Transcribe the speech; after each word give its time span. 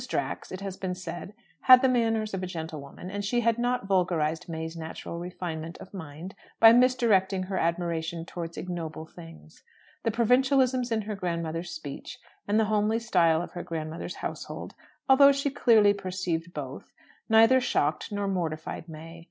Drax, 0.07 0.51
it 0.51 0.61
has 0.61 0.77
been 0.77 0.95
said, 0.95 1.35
had 1.61 1.83
the 1.83 1.87
manners 1.87 2.33
of 2.33 2.41
a 2.41 2.47
gentlewoman, 2.47 3.11
and 3.11 3.23
she 3.23 3.41
had 3.41 3.59
not 3.59 3.85
vulgarized 3.85 4.49
May's 4.49 4.75
natural 4.75 5.19
refinement 5.19 5.77
of 5.77 5.93
mind 5.93 6.33
by 6.59 6.73
misdirecting 6.73 7.43
her 7.43 7.57
admiration 7.59 8.25
towards 8.25 8.57
ignoble 8.57 9.05
things. 9.05 9.61
The 10.01 10.09
provincialisms 10.09 10.91
in 10.91 11.03
her 11.03 11.13
grand 11.13 11.43
mother's 11.43 11.69
speech, 11.69 12.17
and 12.47 12.59
the 12.59 12.65
homely 12.65 12.97
style 12.97 13.43
of 13.43 13.51
her 13.51 13.61
grand 13.61 13.91
mother's 13.91 14.15
household 14.15 14.73
although 15.07 15.31
she 15.31 15.51
clearly 15.51 15.93
perceived 15.93 16.51
both 16.51 16.91
neither 17.29 17.61
shocked 17.61 18.11
nor 18.11 18.27
mortified 18.27 18.89
May. 18.89 19.19